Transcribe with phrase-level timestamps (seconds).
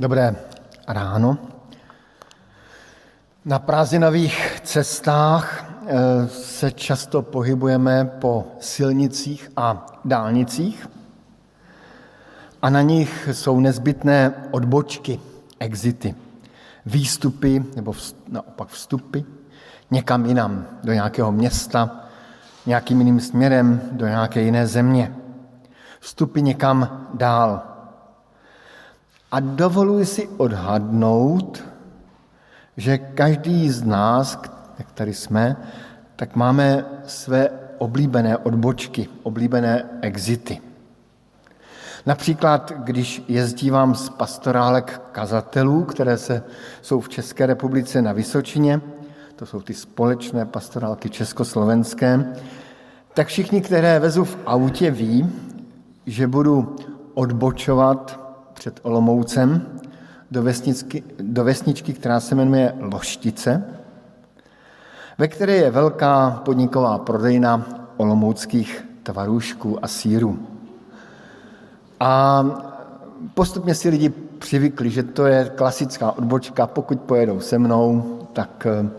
[0.00, 0.36] Dobré
[0.88, 1.38] ráno.
[3.44, 10.88] Na prázdninových cestách eh, se často pohybujeme po silnicích a dálnicích
[12.62, 15.20] a na nich jsou nezbytné odbočky,
[15.58, 16.14] exity,
[16.86, 17.92] výstupy nebo
[18.28, 19.20] naopak vstupy
[19.90, 22.04] někam jinam, do nějakého města,
[22.66, 25.14] nějakým jiným směrem, do nějaké jiné země.
[26.00, 27.69] Vstupy někam dál.
[29.30, 31.64] A dovoluji si odhadnout,
[32.76, 34.42] že každý z nás,
[34.78, 35.56] jak tady jsme,
[36.16, 40.60] tak máme své oblíbené odbočky, oblíbené exity.
[42.06, 46.42] Například, když jezdívám z pastorálek kazatelů, které se,
[46.82, 48.80] jsou v České republice na Vysočině,
[49.36, 52.34] to jsou ty společné pastorálky československé,
[53.14, 55.32] tak všichni, které vezu v autě, ví,
[56.06, 56.76] že budu
[57.14, 58.19] odbočovat
[58.60, 59.66] před Olomoucem
[60.30, 63.64] do, vesničky, do vesničky, která se jmenuje Loštice,
[65.18, 67.64] ve které je velká podniková prodejna
[67.96, 70.38] olomouckých tvarůšků a sírů.
[72.00, 72.44] A
[73.34, 74.08] postupně si lidi
[74.38, 78.90] přivykli, že to je klasická odbočka, pokud pojedou se mnou, tak eh,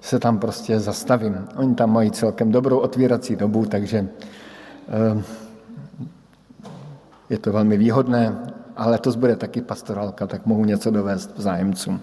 [0.00, 1.48] se tam prostě zastavím.
[1.56, 4.08] Oni tam mají celkem dobrou otvírací dobu, takže
[4.88, 5.22] eh,
[7.30, 8.36] je to velmi výhodné
[8.80, 12.00] ale letos bude taky pastorálka, tak mohu něco dovést zájemcům.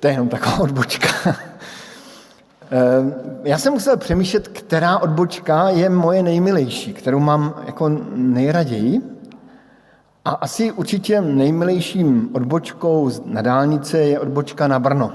[0.00, 1.08] To je jenom taková odbočka.
[2.70, 9.00] Ehm, já jsem musel přemýšlet, která odbočka je moje nejmilejší, kterou mám jako nejraději.
[10.24, 15.12] A asi určitě nejmilejším odbočkou na dálnice je odbočka na Brno.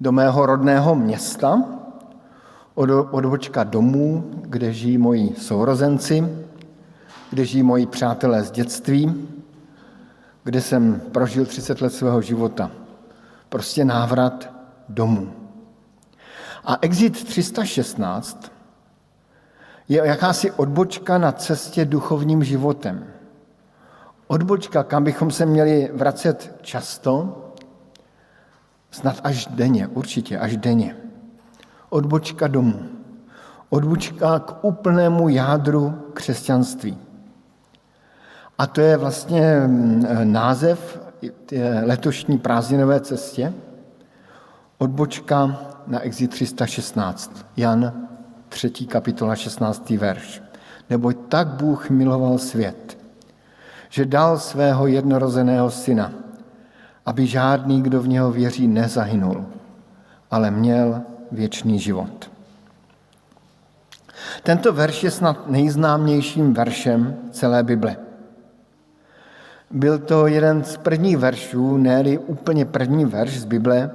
[0.00, 1.62] Do mého rodného města,
[3.10, 6.43] odbočka domů, kde žijí moji sourozenci,
[7.34, 9.28] kde žijí moji přátelé z dětství,
[10.44, 12.70] kde jsem prožil 30 let svého života.
[13.48, 14.50] Prostě návrat
[14.88, 15.32] domů.
[16.64, 18.52] A exit 316
[19.88, 23.06] je jakási odbočka na cestě duchovním životem.
[24.26, 27.38] Odbočka, kam bychom se měli vracet často,
[28.90, 30.96] snad až denně, určitě až denně.
[31.88, 32.88] Odbočka domů.
[33.68, 37.03] Odbočka k úplnému jádru křesťanství.
[38.58, 41.00] A to je vlastně mm, název
[41.82, 43.52] letošní prázdninové cestě,
[44.78, 47.92] odbočka na exit 316, Jan
[48.48, 48.70] 3.
[48.70, 49.90] kapitola 16.
[49.90, 50.42] verš.
[50.90, 52.98] Neboť tak Bůh miloval svět,
[53.88, 56.12] že dal svého jednorozeného syna,
[57.06, 59.46] aby žádný, kdo v něho věří, nezahynul,
[60.30, 62.30] ale měl věčný život.
[64.42, 68.03] Tento verš je snad nejznámějším veršem celé Bible.
[69.70, 73.90] Byl to jeden z prvních veršů, ne úplně první verš z Bible,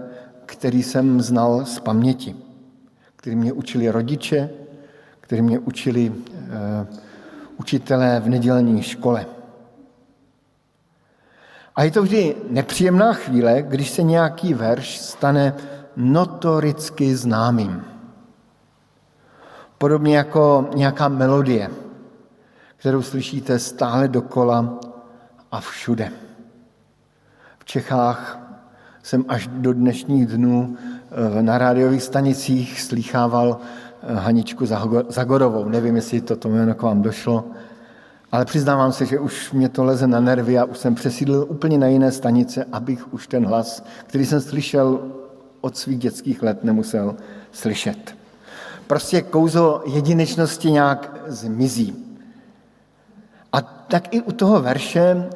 [0.46, 2.36] který jsem znal z paměti,
[3.16, 4.50] který mě učili rodiče,
[5.20, 6.16] který mě učili uh,
[7.58, 9.26] učitelé v nedělní škole.
[11.76, 15.54] A je to vždy nepříjemná chvíle, když se nějaký verš stane
[15.96, 17.84] notoricky známým.
[19.78, 21.70] Podobně jako nějaká melodie,
[22.78, 24.80] kterou slyšíte stále dokola
[25.52, 26.12] a všude.
[27.60, 28.40] V Čechách
[29.04, 30.78] jsem až do dnešních dnů
[31.38, 33.58] eh, na rádiových stanicích slýchával
[34.04, 34.66] eh, Haničku
[35.10, 35.70] Zagorovou.
[35.70, 37.46] Nevím, jestli to jméno k vám došlo,
[38.32, 41.78] ale přiznávám se, že už mě to leze na nervy a už jsem přesídlil úplně
[41.78, 45.00] na jiné stanice, abych už ten hlas, který jsem slyšel
[45.62, 47.16] od svých dětských let, nemusel
[47.52, 48.16] slyšet.
[48.88, 52.09] Prostě kouzo jedinečnosti nějak zmizí.
[53.90, 55.30] Tak i u toho verše,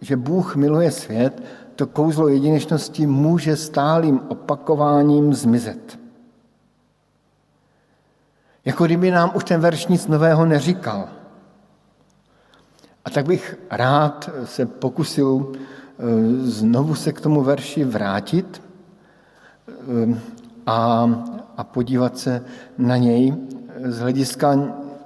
[0.00, 1.42] že Bůh miluje svět,
[1.76, 5.98] to kouzlo jedinečnosti může stálým opakováním zmizet.
[8.64, 11.08] Jako kdyby nám už ten verš nic nového neříkal.
[13.04, 16.02] A tak bych rád se pokusil eh,
[16.40, 18.62] znovu se k tomu verši vrátit
[19.68, 20.20] eh,
[20.66, 21.10] a,
[21.56, 22.44] a podívat se
[22.78, 23.34] na něj
[23.84, 24.58] z hlediska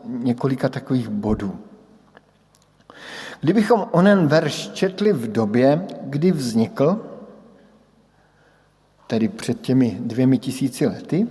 [0.04, 1.65] několika takových bodů.
[3.40, 7.00] Kdybychom onen verš četli v době, kdy vznikl,
[9.06, 11.26] tedy před těmi dvěmi tisíci lety,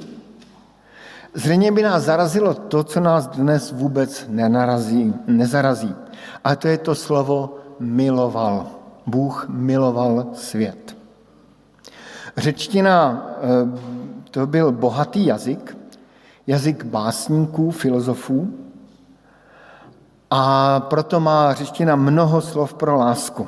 [1.33, 5.95] zřejmě by nás zarazilo to, co nás dnes vůbec nenarazí, nezarazí.
[6.43, 8.67] A to je to slovo miloval.
[9.07, 10.97] Bůh miloval svět.
[12.37, 13.79] Řečtina eh,
[14.31, 15.77] to byl bohatý jazyk,
[16.47, 18.64] jazyk básníků, filozofů,
[20.31, 23.47] a proto má řečtina mnoho slov pro lásku.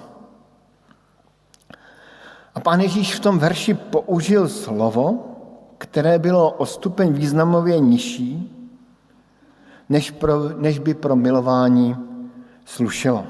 [2.63, 5.25] pán Ježíš v tom verši použil slovo,
[5.77, 8.53] které bylo o stupeň významově nižší,
[9.89, 11.95] než, pro, než by pro milování
[12.65, 13.23] slušelo.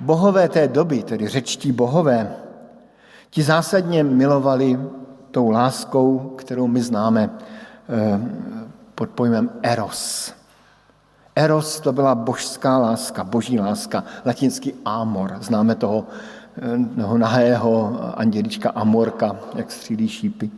[0.00, 2.36] Bohové té doby, tedy řečtí bohové,
[3.30, 4.80] ti zásadně milovali
[5.30, 7.30] tou láskou, kterou my známe
[7.88, 8.20] eh,
[8.94, 10.37] pod pojmem eros.
[11.38, 15.36] Eros to byla božská láska, boží láska, latinský amor.
[15.40, 16.06] Známe toho,
[16.58, 20.50] eh, toho nahého andělička Amorka, jak střílí šípy.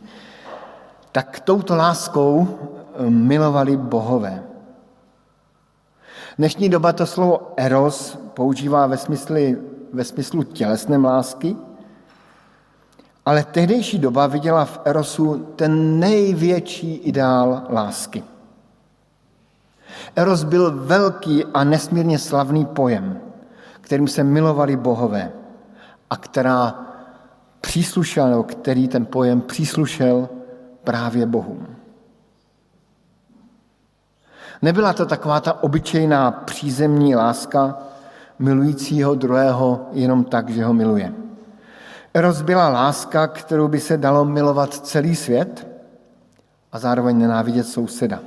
[1.11, 4.43] Tak touto láskou eh, milovali bohové.
[6.37, 9.35] Dnešní doba to slovo eros používá ve smyslu,
[9.93, 11.55] ve smyslu tělesné lásky,
[13.25, 18.23] ale tehdejší doba viděla v erosu ten největší ideál lásky.
[20.15, 23.19] Eros byl velký a nesmírně slavný pojem,
[23.81, 25.31] kterým se milovali bohové
[26.09, 26.85] a která
[27.61, 30.29] příslušel, který ten pojem příslušel
[30.83, 31.67] právě Bohům.
[34.61, 37.77] Nebyla to taková ta obyčejná přízemní láska
[38.39, 41.13] milujícího druhého jenom tak, že ho miluje.
[42.13, 45.67] Eros byla láska, kterou by se dalo milovat celý svět
[46.71, 48.19] a zároveň nenávidět souseda.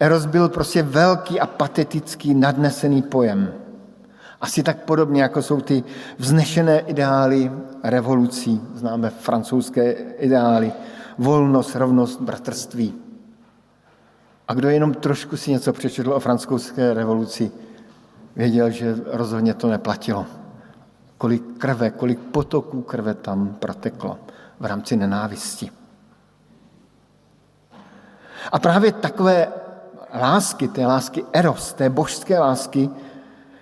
[0.00, 3.54] Eros byl prostě velký a patetický, nadnesený pojem.
[4.40, 5.84] Asi tak podobně, jako jsou ty
[6.18, 7.52] vznešené ideály
[7.82, 8.60] revolucí.
[8.74, 10.72] Známe francouzské ideály.
[11.18, 12.94] Volnost, rovnost, bratrství.
[14.48, 17.50] A kdo jenom trošku si něco přečetl o francouzské revoluci,
[18.36, 20.26] věděl, že rozhodně to neplatilo.
[21.18, 24.18] Kolik krve, kolik potoků krve tam proteklo
[24.60, 25.70] v rámci nenávisti.
[28.52, 29.48] A právě takové
[30.14, 32.90] lásky, té lásky eros, té božské lásky,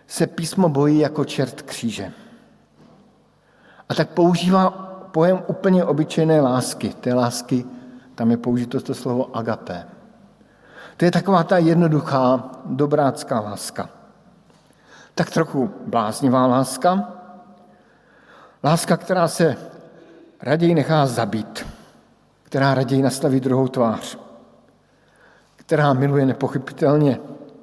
[0.07, 2.13] se písmo bojí jako čert kříže.
[3.89, 4.71] A tak používá
[5.13, 6.89] pojem úplně obyčejné lásky.
[6.89, 7.65] Té lásky,
[8.15, 9.87] tam je použito to slovo agapé.
[10.97, 13.89] To je taková ta jednoduchá, dobrácká láska.
[15.15, 17.13] Tak trochu bláznivá láska.
[18.65, 19.57] Láska, která se
[20.43, 21.67] raději nechá zabít,
[22.43, 24.19] která raději nastaví druhou tvář,
[25.73, 27.19] která miluje nepochopitelně,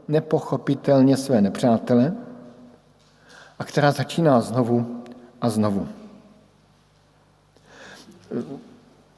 [0.07, 2.13] nepochopitelně své nepřátele
[3.59, 5.03] a která začíná znovu
[5.41, 5.87] a znovu.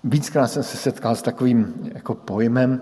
[0.03, 2.81] Víckrát jsem se setkal s takovým jako pojmem,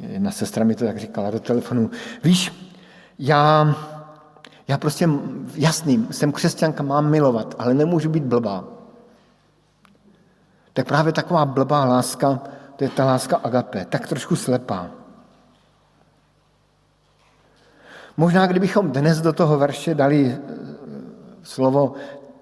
[0.00, 1.90] jedna sestra mi to tak říkala do telefonu,
[2.24, 2.70] víš,
[3.18, 3.74] já,
[4.68, 5.08] já prostě,
[5.54, 8.64] jasný, jsem křesťanka, mám milovat, ale nemůžu být blbá.
[10.72, 12.40] Tak právě taková blbá láska,
[12.80, 14.90] to je ta láska agape, tak trošku slepá.
[18.16, 20.38] Možná, kdybychom dnes do toho verše dali eh,
[21.42, 21.94] slovo,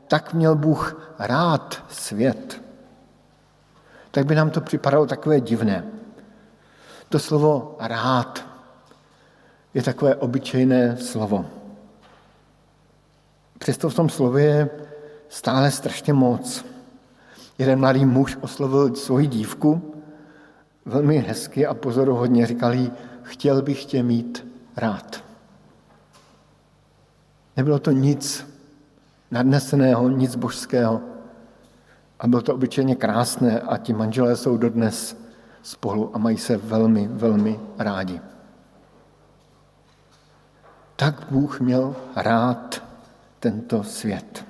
[0.09, 2.63] tak měl Bůh rád svět,
[4.11, 5.85] tak by nám to připadalo takové divné.
[7.09, 8.45] To slovo rád
[9.75, 11.47] je takové obyčejné slovo.
[13.59, 14.71] Přesto v tom slově je
[15.29, 16.65] stále strašně moc.
[17.59, 19.98] Jeden mladý muž oslovil svoji dívku
[20.89, 22.93] velmi hezky a pozoruhodně říkal jí,
[23.23, 24.47] chtěl bych tě mít
[24.77, 25.25] rád.
[27.57, 28.47] Nebylo to nic
[29.31, 31.01] nadneseného, nic božského.
[32.21, 35.17] A bylo to obyčejně krásné a ti manželé jsou dodnes
[35.63, 38.21] spolu a mají se velmi, velmi rádi.
[40.97, 42.83] Tak Bůh měl rád
[43.41, 44.45] tento svět.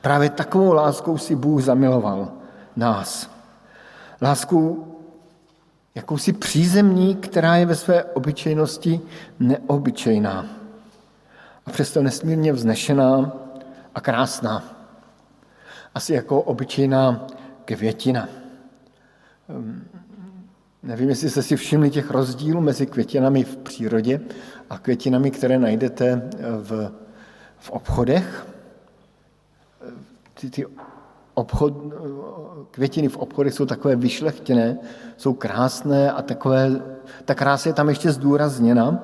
[0.00, 2.28] Právě takovou láskou si Bůh zamiloval
[2.76, 3.39] nás.
[4.22, 4.86] Láskou
[5.94, 9.00] jakousi přízemní, která je ve své obyčejnosti
[9.40, 10.46] neobyčejná.
[11.66, 13.32] A přesto nesmírně vznešená
[13.94, 14.64] a krásná.
[15.94, 17.26] Asi jako obyčejná
[17.64, 18.28] květina.
[19.48, 19.84] Ehm,
[20.82, 24.20] nevím, jestli jste si všimli těch rozdílů mezi květinami v přírodě
[24.70, 26.30] a květinami, které najdete
[26.62, 26.92] v,
[27.58, 28.46] v obchodech.
[30.34, 30.66] Ty, ty
[31.34, 31.74] obchod,
[32.70, 34.78] květiny v obchodech jsou takové vyšlechtěné,
[35.16, 36.70] jsou krásné a takové,
[37.24, 39.02] ta krása je tam ještě zdůrazněna.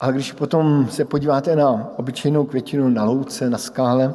[0.00, 4.14] Ale když potom se podíváte na obyčejnou květinu na louce, na skále,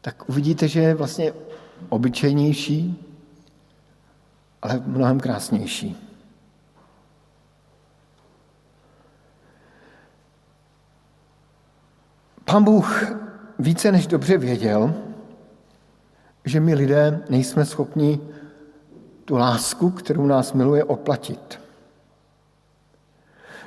[0.00, 1.32] tak uvidíte, že je vlastně
[1.88, 3.06] obyčejnější,
[4.62, 5.96] ale mnohem krásnější.
[12.44, 13.12] Pán Bůh
[13.58, 14.94] více než dobře věděl,
[16.44, 18.20] že my lidé nejsme schopni
[19.24, 21.60] tu lásku, kterou nás miluje, oplatit.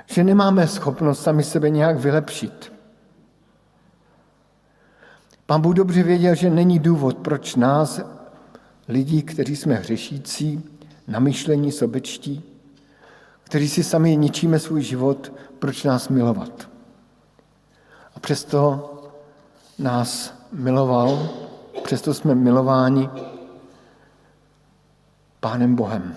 [0.06, 2.74] Že nemáme schopnost sami sebe nějak vylepšit.
[5.46, 8.02] Pán Bůh dobře věděl, že není důvod, proč nás,
[8.88, 10.64] lidí, kteří jsme hřešící,
[11.08, 12.44] namyšlení, sobečtí,
[13.44, 16.70] kteří si sami ničíme svůj život, proč nás milovat.
[18.16, 18.90] A přesto
[19.80, 21.30] nás miloval,
[21.84, 23.10] přesto jsme milováni
[25.40, 26.16] Pánem Bohem.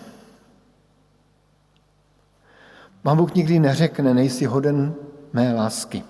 [3.02, 4.94] Pán Bůh nikdy neřekne, nejsi hoden
[5.32, 6.04] mé lásky.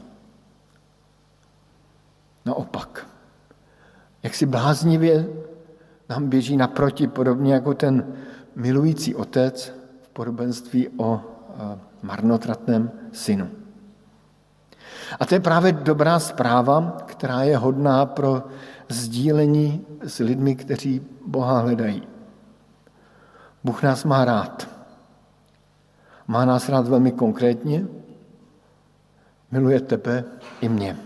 [2.44, 3.06] Naopak,
[4.22, 5.26] jak si bláznivě
[6.08, 8.14] nám běží naproti, podobně jako ten
[8.54, 9.72] milující otec
[10.02, 11.20] v podobenství o
[12.02, 13.50] marnotratném synu.
[15.20, 18.42] A to je právě dobrá zpráva, která je hodná pro
[18.88, 22.02] sdílení s lidmi, kteří Boha hledají.
[23.64, 24.68] Bůh nás má rád.
[26.26, 27.86] Má nás rád velmi konkrétně,
[29.50, 30.24] miluje tebe
[30.60, 30.98] i mě.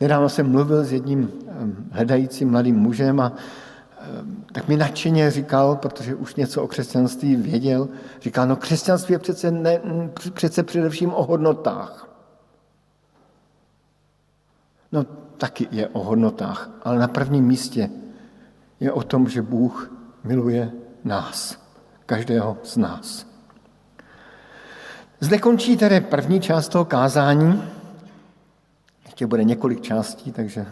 [0.00, 1.32] Nedávno jsem mluvil s jedním
[1.90, 3.32] hledajícím mladým mužem a
[4.52, 7.88] tak mi nadšeně říkal, protože už něco o křesťanství věděl,
[8.20, 9.80] říkal, no křesťanství je přece, ne,
[10.32, 12.08] přece především o hodnotách.
[14.92, 15.06] No
[15.42, 17.90] taky je o hodnotách, ale na prvním místě
[18.80, 19.92] je o tom, že Bůh
[20.24, 20.70] miluje
[21.04, 21.58] nás,
[22.06, 23.26] každého z nás.
[25.20, 27.62] Zde končí tedy první část toho kázání.
[29.04, 30.66] Ještě bude několik částí, takže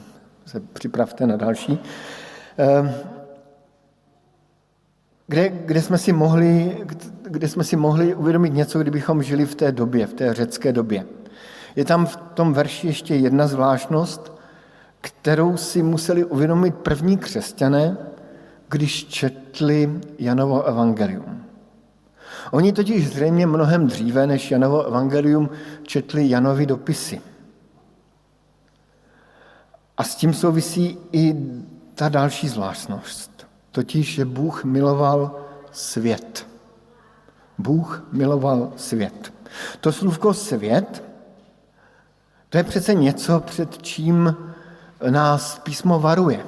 [0.47, 1.79] se připravte na další.
[2.59, 2.91] Ehm,
[5.27, 6.79] kde, kde, jsme si mohli,
[7.23, 11.05] kde jsme si mohli uvědomit něco, kdybychom žili v té době, v té řecké době.
[11.77, 14.40] Je tam v tom verši ještě jedna zvláštnost,
[15.01, 17.97] kterou si museli uvědomit první křesťané,
[18.69, 21.45] když četli Janovo evangelium.
[22.51, 25.51] Oni totiž zřejmě mnohem dříve než Janovo evangelium
[25.83, 27.21] četli Janovi dopisy.
[29.97, 31.37] A s tím souvisí i
[31.95, 35.41] ta další zvláštnost, totiž, že Bůh miloval
[35.73, 36.47] svět.
[37.59, 39.33] Bůh miloval svět.
[39.81, 41.05] To slůvko svět,
[42.49, 44.37] to je přece něco, před čím
[45.11, 46.47] nás písmo varuje.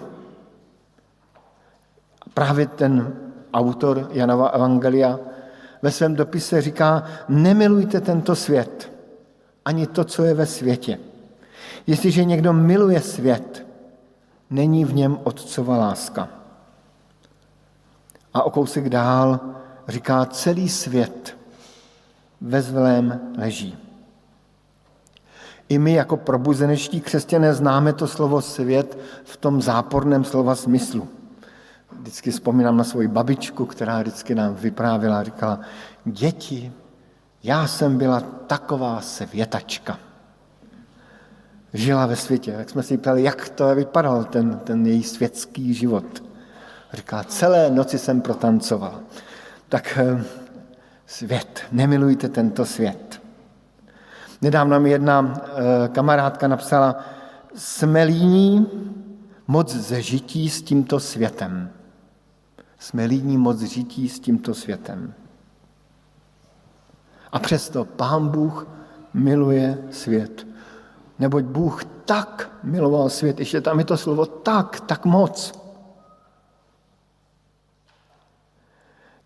[2.34, 3.16] Právě ten
[3.54, 5.18] autor Janova Evangelia
[5.82, 8.92] ve svém dopise říká, nemilujte tento svět,
[9.64, 10.98] ani to, co je ve světě.
[11.86, 13.66] Jestliže někdo miluje svět,
[14.50, 16.28] není v něm otcova láska.
[18.34, 19.40] A o kousek dál
[19.88, 21.36] říká, celý svět
[22.40, 23.91] ve zlém leží.
[25.68, 31.08] I my jako probuzeneští křesťané známe to slovo svět v tom záporném slova smyslu.
[32.00, 35.60] Vždycky vzpomínám na svoji babičku, která vždycky nám vyprávěla a říkala,
[36.04, 36.72] děti,
[37.42, 39.98] já jsem byla taková světačka.
[41.74, 42.52] Žila ve světě.
[42.52, 46.22] Tak jsme si ptali, jak to vypadal, ten, ten její světský život.
[46.92, 49.00] Říká, celé noci jsem protancoval.
[49.68, 50.24] Tak eh,
[51.06, 53.21] svět, nemilujte tento svět.
[54.42, 56.96] Nedávno mi jedna eh, kamarádka napsala,
[57.54, 58.66] jsme líní
[59.46, 61.70] moc zežití s tímto světem.
[62.78, 65.14] Jsme líní moc žití s tímto světem.
[67.32, 68.66] A přesto Pán Bůh
[69.14, 70.46] miluje svět.
[71.18, 75.52] Neboť Bůh tak miloval svět, ještě tam je to slovo tak, tak moc.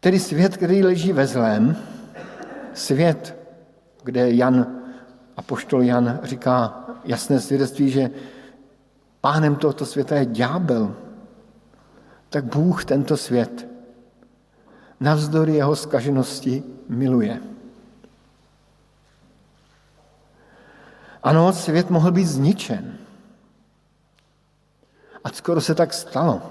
[0.01, 1.77] Tedy svět, který leží ve zlém,
[2.75, 3.37] svět,
[4.05, 4.76] kde Jan,
[5.37, 8.11] apoštol Jan říká jasné svědectví, že
[9.21, 10.97] pánem tohoto světa je ďábel,
[12.29, 13.67] tak Bůh tento svět
[15.01, 17.41] navzdory jeho skaženosti miluje.
[21.23, 22.99] Ano, svět mohl být zničen.
[25.25, 26.43] A skoro se tak stalo.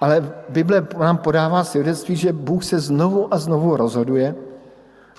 [0.00, 4.34] Ale Bible nám podává svědectví, že Bůh se znovu a znovu rozhoduje,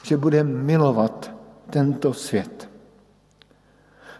[0.04, 1.32] že bude milovat
[1.72, 2.70] tento svět.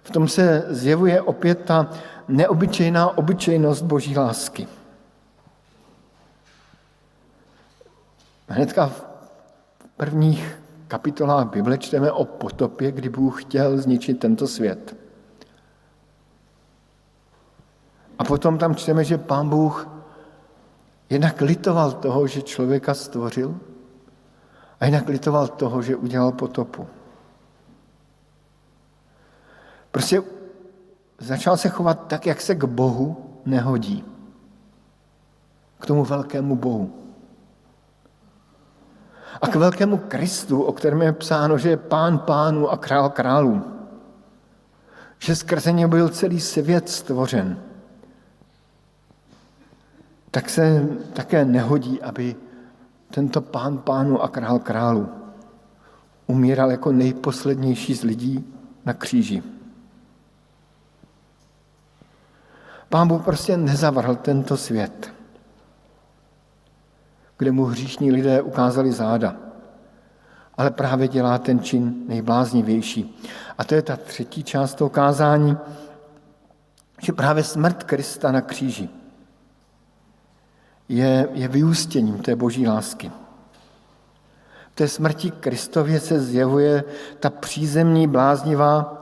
[0.04, 1.90] V tom se zjevuje opět ta
[2.28, 4.68] neobyčejná obyčejnost Boží lásky.
[8.48, 9.06] Hnedka v
[9.98, 14.96] prvních kapitolách Bible čteme o potopě, kdy Bůh chtěl zničit tento svět.
[18.20, 19.88] A potom tam čteme, že pán Bůh
[21.10, 23.56] jednak litoval toho, že člověka stvořil
[24.80, 26.88] a jinak litoval toho, že udělal potopu.
[29.92, 30.24] Prostě
[31.20, 34.04] začal se chovat tak, jak se k Bohu nehodí.
[35.80, 37.02] K tomu velkému Bohu
[39.42, 43.64] a k velkému Kristu, o kterém je psáno, že je pán pánů a král králů.
[45.20, 47.62] že skrze ně byl celý svět stvořen,
[50.32, 52.36] tak se také nehodí, aby
[53.14, 55.10] tento pán pánu a král králu
[56.28, 58.54] umíral jako nejposlednější z lidí
[58.86, 59.44] na kříži.
[62.92, 65.14] Pán Bůh prostě nezavrhl tento svět,
[67.38, 69.36] kde mu hříšní lidé ukázali záda,
[70.58, 73.22] ale právě dělá ten čin nejbláznivější.
[73.58, 75.58] A to je ta třetí část toho kázání,
[77.02, 78.90] že právě smrt Krista na kříži
[80.90, 83.12] je, je vyústěním té boží lásky.
[84.72, 86.84] V té smrti Kristově se zjevuje
[87.20, 89.01] ta přízemní bláznivá,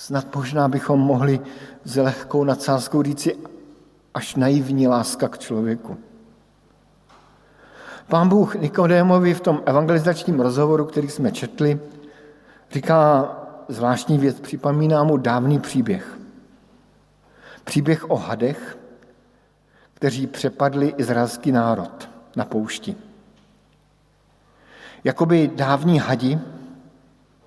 [0.00, 1.40] snad možná bychom mohli
[1.84, 3.36] s lehkou nadsázkou říci
[4.14, 5.98] až naivní láska k člověku.
[8.08, 11.80] Pán Bůh Nikodémovi v tom evangelizačním rozhovoru, který jsme četli,
[12.70, 13.28] říká
[13.68, 16.18] zvláštní věc, připomíná mu dávný příběh.
[17.64, 18.78] Příběh o hadech,
[19.94, 22.96] kteří přepadli izraelský národ na poušti.
[25.04, 26.38] Jakoby dávní hadi,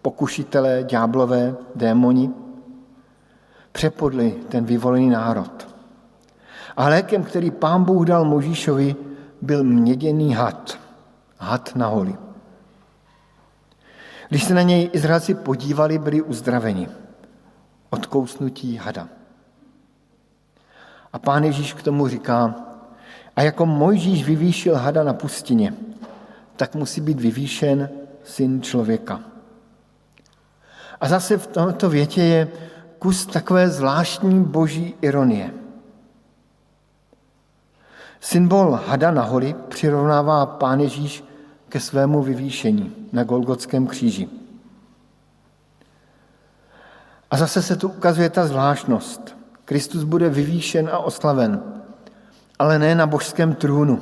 [0.02, 2.43] pokušitelé, ďáblové, démoni,
[3.74, 5.68] přepodli ten vyvolený národ.
[6.78, 8.96] A lékem, který pán Bůh dal Možíšovi,
[9.42, 10.80] byl měděný had.
[11.38, 12.16] Had na holi.
[14.30, 16.90] Když se na něj Izraelci podívali, byli uzdraveni
[17.90, 19.08] od kousnutí hada.
[21.14, 22.56] A pán Ježíš k tomu říká,
[23.36, 25.74] a jako Mojžíš vyvýšil hada na pustině,
[26.56, 27.90] tak musí být vyvýšen
[28.24, 29.20] syn člověka.
[31.02, 32.48] A zase v tomto větě je
[33.04, 35.54] kus takové zvláštní boží ironie.
[38.20, 41.24] Symbol hada na holi přirovnává pán Ježíš
[41.70, 44.30] ke svému vyvýšení na Golgotském kříži.
[47.32, 49.36] A zase se tu ukazuje ta zvláštnost.
[49.66, 51.64] Kristus bude vyvýšen a oslaven,
[52.60, 54.00] ale ne na božském trůnu,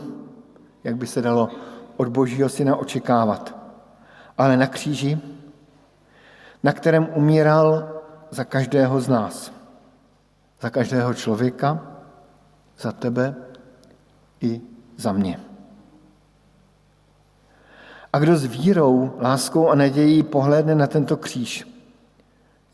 [0.83, 1.49] jak by se dalo
[1.97, 3.55] od božího syna očekávat,
[4.37, 5.17] ale na kříži,
[6.63, 8.00] na kterém umíral
[8.31, 9.53] za každého z nás.
[10.61, 11.81] Za každého člověka,
[12.79, 13.35] za tebe
[14.41, 14.61] i
[14.97, 15.39] za mě.
[18.13, 21.67] A kdo s vírou, láskou a nadějí pohlédne na tento kříž,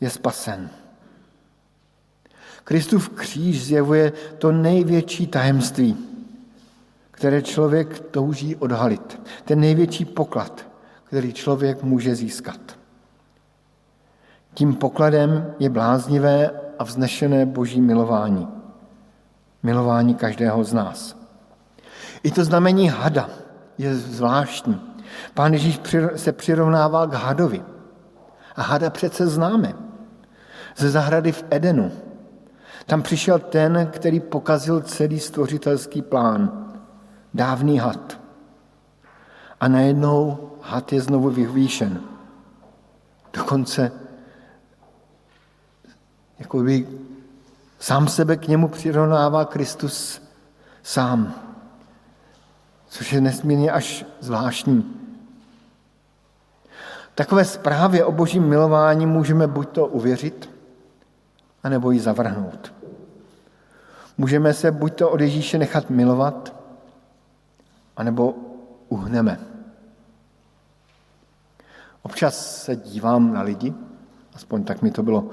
[0.00, 0.70] je spasen.
[2.64, 5.96] Kristův kříž zjevuje to největší tajemství,
[7.10, 9.20] které člověk touží odhalit.
[9.44, 10.66] Ten největší poklad,
[11.04, 12.77] který člověk může získat.
[14.58, 18.48] Tím pokladem je bláznivé a vznešené boží milování.
[19.62, 21.16] Milování každého z nás.
[22.22, 23.28] I to znamení hada
[23.78, 24.80] je zvláštní.
[25.34, 25.80] Pán Ježíš
[26.16, 27.62] se přirovnával k hadovi.
[28.56, 29.74] A hada přece známe.
[30.76, 31.92] Ze zahrady v Edenu.
[32.86, 36.66] Tam přišel ten, který pokazil celý stvořitelský plán.
[37.34, 38.20] Dávný had.
[39.60, 42.00] A najednou had je znovu vyvýšen.
[43.32, 44.07] Dokonce
[46.38, 46.88] jako by
[47.78, 50.22] sám sebe k němu přirovnává Kristus
[50.82, 51.34] sám,
[52.88, 54.94] což je nesmírně až zvláštní.
[57.14, 60.50] Takové zprávě o božím milování můžeme buď to uvěřit,
[61.62, 62.72] anebo ji zavrhnout.
[64.18, 66.54] Můžeme se buď to od Ježíše nechat milovat,
[67.96, 68.34] anebo
[68.88, 69.40] uhneme.
[72.02, 73.74] Občas se dívám na lidi,
[74.34, 75.30] aspoň tak mi to bylo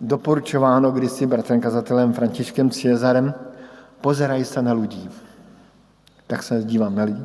[0.00, 3.34] doporučováno kdysi bratrem kazatelem Františkem Cezarem,
[4.00, 5.10] pozerají se na lidí.
[6.26, 7.22] Tak se dívám na lidi.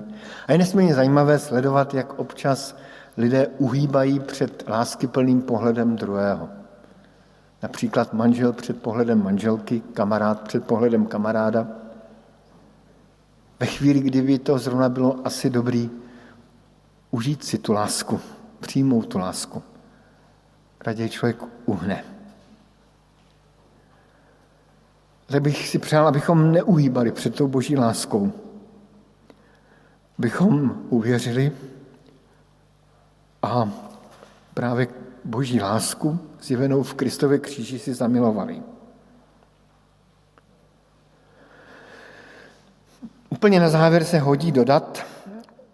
[0.47, 2.75] A je nesmírně zajímavé sledovat, jak občas
[3.17, 6.49] lidé uhýbají před láskyplným pohledem druhého.
[7.63, 11.67] Například manžel před pohledem manželky, kamarád před pohledem kamaráda.
[13.59, 15.89] Ve chvíli, kdyby to zrovna bylo asi dobrý,
[17.11, 18.19] užít si tu lásku,
[18.59, 19.63] přijmout tu lásku.
[20.85, 22.14] Raději člověk uhne.
[25.29, 28.31] Ale bych si přál, abychom neuhýbali před tou boží láskou.
[30.19, 31.51] Abychom uvěřili
[33.41, 33.69] a
[34.53, 34.87] právě
[35.25, 38.61] boží lásku zjevenou v Kristově kříži si zamilovali.
[43.29, 45.05] Úplně na závěr se hodí dodat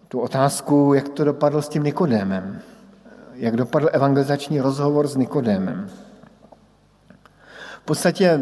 [0.08, 2.60] tu otázku, jak to dopadlo s tím Nikodémem.
[3.34, 5.90] Jak dopadl evangelizační rozhovor s Nikodémem.
[7.82, 8.40] V podstatě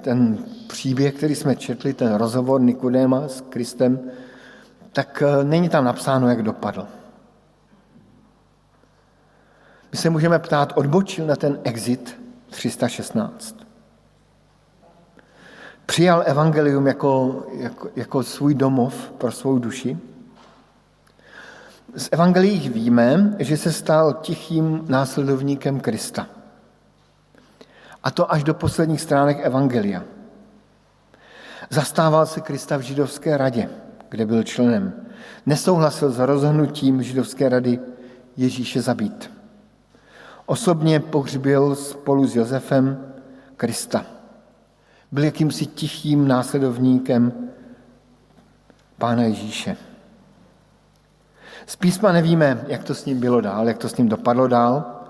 [0.00, 4.00] ten příběh, který jsme četli, ten rozhovor Nikodéma s Kristem,
[4.92, 6.86] tak eh, není tam napsáno, jak dopadl.
[9.92, 13.56] My se můžeme ptát, odbočil na ten exit 316.
[15.86, 19.98] Přijal evangelium jako, jako, jako svůj domov pro svou duši.
[21.96, 26.26] Z evangelií víme, že se stal tichým následovníkem Krista.
[28.02, 30.04] A to až do posledních stránek evangelia.
[31.70, 33.68] Zastával se Krista v židovské radě,
[34.08, 34.92] kde byl členem.
[35.46, 37.80] Nesouhlasil s rozhodnutím židovské rady
[38.36, 39.30] Ježíše zabít.
[40.46, 43.14] Osobně pohřbil spolu s Josefem
[43.56, 44.06] Krista.
[45.12, 47.32] Byl jakýmsi tichým následovníkem
[48.98, 49.76] Pána Ježíše.
[51.66, 55.01] Z písma nevíme, jak to s ním bylo dál, jak to s ním dopadlo dál.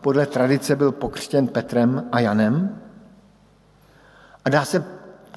[0.00, 2.80] Podle tradice byl pokřtěn Petrem a Janem.
[4.44, 4.84] A dá se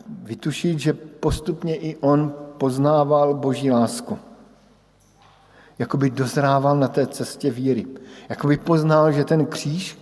[0.07, 4.19] vytušit, že postupně i on poznával boží lásku.
[5.79, 7.85] Jakoby dozrával na té cestě víry.
[8.29, 9.97] Jakoby poznal, že ten kříž,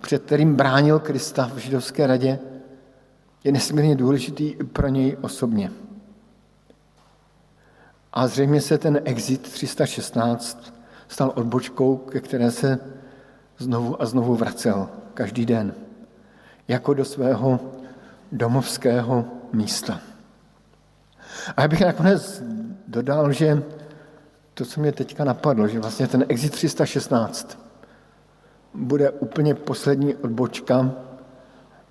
[0.00, 2.38] před kterým bránil Krista v židovské radě,
[3.44, 5.72] je nesmírně důležitý i pro něj osobně.
[8.12, 10.74] A zřejmě se ten exit 316
[11.08, 12.78] stal odbočkou, ke které se
[13.58, 15.74] znovu a znovu vracel každý den,
[16.68, 17.60] jako do svého
[18.32, 20.00] domovského místa.
[21.56, 22.42] A já bych nakonec
[22.88, 23.62] dodal, že
[24.54, 27.58] to, co mě teďka napadlo, že vlastně ten exit 316
[28.74, 30.92] bude úplně poslední odbočka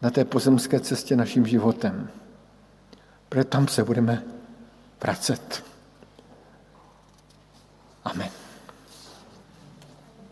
[0.01, 2.09] na té pozemské cestě naším životem.
[3.29, 4.23] Protože tam se budeme
[5.01, 5.63] vracet.
[8.03, 8.40] Amen.